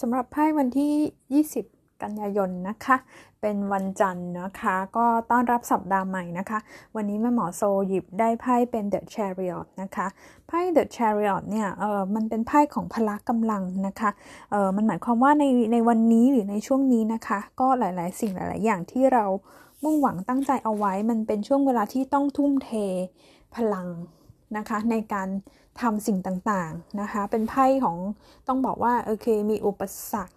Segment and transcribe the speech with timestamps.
[0.00, 2.96] สำหรับไพ่วันที่ 20 กันยายนนะคะ
[3.40, 6.58] เป็นวันจันทร์นะคะ ก็ต้อนรับสัปดาห์ใหม่นะคะ
[6.96, 10.06] วันนี้แม่หมอโซหยิบได้ไพ่เป็น The Chariot นะคะ
[10.46, 14.10] ไพ่ The Chariot เนี่ย เออมันเป็นไพ่ของพละกำลังนะคะ
[14.50, 19.24] เออมันหมายความว่าในในวันนี้หรือในช่วงนี้นะคะ ก็หลาย ๆ สิ่งหลาย ๆ อย่างที่เรา
[19.84, 22.70] มุ่งหวังตั้งใจเอาไว้ มันเป็นช่วงเวลาที่ต้องทุ่มเท
[23.56, 23.86] พลัง
[24.56, 25.28] นะคะในการ
[25.80, 27.96] ทำสิ่งต่างๆนะคะ เป็นไพ่ของ
[28.48, 29.82] ต้องบอกว่าโอเคมีอุป
[30.12, 30.34] สรรค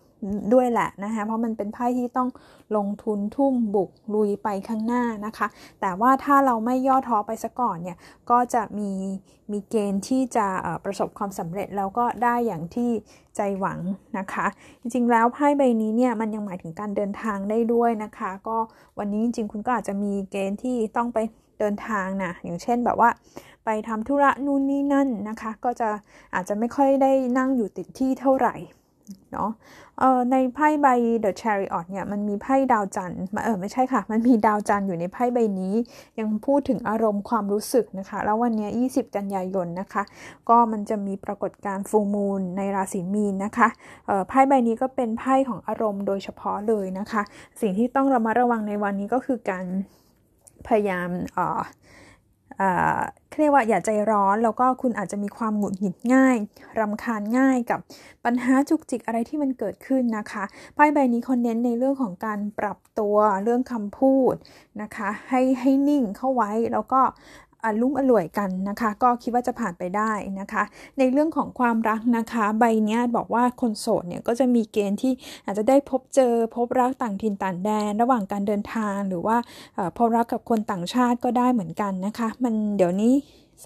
[0.54, 2.30] ด้วยแหละนะคะ เพราะมันเป็นไพ่ที่ต้อง
[2.76, 5.48] ลงทุนทุ่มบุกลุยไปข้างหน้านะคะ
[5.81, 7.98] แต่ว่าถ้าเราไม่ย่อท้อไปซะก่อนเนี่ย
[8.30, 8.91] ก็จะมี
[9.52, 10.48] มีเกณฑ์ที่จะ
[10.85, 12.91] ประสบความสำเร็จแล้วก็ได้อย่างที่
[13.35, 13.80] ใจหวัง
[14.18, 14.45] นะคะ
[14.82, 18.57] จริงๆแล้วไพ่ใบนี้เนี่ยมันยังหมายถึงการเดินทางได้ด้วยนะคะ ก็
[18.99, 21.18] วันนี้จริงๆคุณก็อาจจะมีเกณฑ์ที่ต้องไป
[21.59, 23.09] เดินทางนะอย่างเช่นแบบว่า
[23.66, 25.90] ไปทำธุระนู่นนี่นั่นนะคะ ก็จะ
[26.35, 28.55] อาจจะไม่ค่อยได้นั่งอยู่ติดที่เท่าไหร่
[29.34, 29.52] เนาะ
[30.31, 30.88] ในไพ่ใบ
[31.23, 35.74] The Chariot เนี่ยมันมีไพ่ดาวจันทร์เออไม่ใช่ค่ะ มันมีดาวจันทร์อยู่ในไพ่ใบนี้
[36.20, 40.04] ยังพูดถึงอารมณ์ความรู้สึกนะคะ แล้ววันนี้ 20 กันยายนนะคะ
[40.49, 43.68] ก็มันจะมีปรากฏการณ์ฟูมูลในราศีมีนนะคะ
[44.27, 47.21] ไพ่ใบนี้ก็เป็นไพ่ของอารมณ์โดยเฉพาะเลยนะคะ
[47.62, 49.65] สิ่งที่ต้องระมัดระวังในวันนี้ก็คือการ
[50.68, 56.37] พยายามเเรียกว่าอย่าใจร้อนแล้วก็คุณอาจจะมีความหงุดหงิดง่าย
[56.79, 57.79] รำคาญง่ายกับ
[58.26, 60.43] ปัญหาจุกจิกอะไรที่มันเกิดขึ้นนะคะ
[60.76, 64.35] ไพ่ใบนี้คนเน้นในเรื่องของการปรับตัวเรื่องคำพูด
[64.81, 67.01] นะคะ ให้ให้นิ่งเข้าไว้แล้วก็
[67.66, 70.63] อลุ่มอร่วยกันนะคะ ก็คิดว่าจะผ่านไปได้นะคะ
[70.97, 75.13] ในเรื่องของความรักนะคะ ใบนี้บอกว่าคนโสดเนี่ยก็จะมีเกณฑ์ที่
[75.45, 79.38] อาจจะได้พบเจอพบรักต่างถิ่นต่างแดน ระหว่างการเดินทางหรือว่า
[79.97, 83.13] พบรักกับคนต่างชาติก็ได้เหมือนกันนะคะ มันเดี๋ยวนี้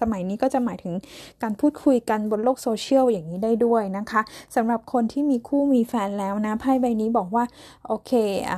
[0.00, 0.94] สมัยนี้ก็จะหมายถึง
[1.42, 4.20] การพูดคุยกันบนโลกโซเชียลอย่างนี้ได้ด้วยนะคะ
[4.56, 7.44] สำหรับคนที่มีคู่มีแฟนแล้วนะไพ่ใบนี้บอกว่า
[7.86, 8.12] โอเค
[8.50, 8.52] อ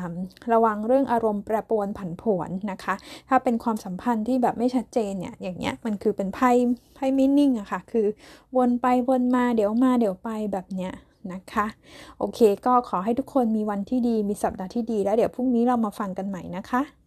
[0.52, 2.94] ระวังเรื่องอารมณ์แปรปรวนผันผวนนะคะ
[3.28, 6.50] ถ้าเป็นความสัมพันธ์ที่แบบไม่ชัดเจนเนี่ยอย่างเงี้ยมันคือเป็นไพ่
[6.94, 8.06] ไพ่มินิ่งอะคะ่ะ คือ
[8.56, 10.92] วนไปวนมาเดี๋ยวมาเดี๋ยวไปแบบเนี้ย
[11.32, 11.66] นะคะ
[12.18, 16.99] โอเคก็ขอให้ทุกคนมีวันที่ดีมีสัปดาห์ที่ดีแล้วเดี๋ยวพรุ่งนี้เรามาฟังกันใหม่นะคะ